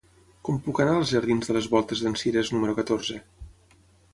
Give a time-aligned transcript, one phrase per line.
[0.47, 3.19] Com puc anar als jardins de les Voltes d'en Cirés número catorze?